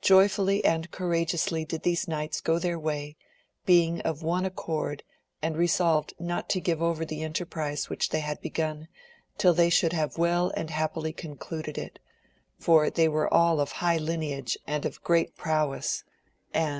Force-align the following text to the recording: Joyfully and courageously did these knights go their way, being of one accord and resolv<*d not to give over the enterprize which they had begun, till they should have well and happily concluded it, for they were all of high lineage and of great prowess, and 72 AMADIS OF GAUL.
Joyfully 0.00 0.64
and 0.64 0.90
courageously 0.90 1.64
did 1.64 1.84
these 1.84 2.08
knights 2.08 2.40
go 2.40 2.58
their 2.58 2.80
way, 2.80 3.16
being 3.64 4.00
of 4.00 4.20
one 4.20 4.44
accord 4.44 5.04
and 5.40 5.54
resolv<*d 5.56 6.14
not 6.18 6.48
to 6.50 6.60
give 6.60 6.82
over 6.82 7.04
the 7.04 7.22
enterprize 7.22 7.88
which 7.88 8.08
they 8.08 8.18
had 8.18 8.40
begun, 8.40 8.88
till 9.38 9.54
they 9.54 9.70
should 9.70 9.92
have 9.92 10.18
well 10.18 10.50
and 10.56 10.70
happily 10.70 11.12
concluded 11.12 11.78
it, 11.78 12.00
for 12.58 12.90
they 12.90 13.06
were 13.06 13.32
all 13.32 13.60
of 13.60 13.70
high 13.70 13.98
lineage 13.98 14.58
and 14.66 14.84
of 14.84 15.00
great 15.04 15.36
prowess, 15.36 16.02
and 16.02 16.02
72 16.02 16.08
AMADIS 16.10 16.50
OF 16.50 16.54
GAUL. 16.54 16.68